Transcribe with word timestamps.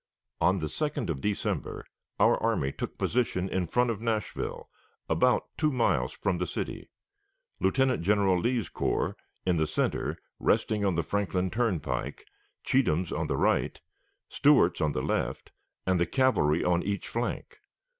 On 0.39 0.57
the 0.57 0.65
2d 0.65 1.11
of 1.11 1.21
December 1.21 1.85
our 2.19 2.35
army 2.41 2.71
took 2.71 2.97
position 2.97 3.47
in 3.47 3.67
front 3.67 3.91
of 3.91 4.01
Nashville 4.01 4.67
about 5.07 5.49
two 5.59 5.71
miles 5.71 6.11
from 6.11 6.39
the 6.39 6.47
city, 6.47 6.89
Lieutenant 7.59 8.01
General 8.01 8.39
Lee's 8.39 8.67
corps 8.67 9.15
in 9.45 9.57
the 9.57 9.67
center 9.67 10.17
resting 10.39 10.83
on 10.83 10.95
the 10.95 11.03
Franklin 11.03 11.51
turnpike, 11.51 12.25
Cheatham's 12.63 13.11
on 13.11 13.27
the 13.27 13.37
right, 13.37 13.79
Stewart's 14.27 14.81
on 14.81 14.93
the 14.93 15.03
left, 15.03 15.51
and 15.85 15.99
the 15.99 16.07
cavalry 16.07 16.63
on 16.63 16.81
each 16.81 17.07
flank. 17.07 17.59